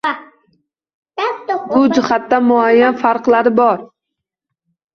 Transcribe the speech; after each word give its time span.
Bu 1.75 1.83
jihatdan 1.99 2.49
muayyan 2.49 2.99
farqlar 3.05 3.53
bor. 3.61 3.87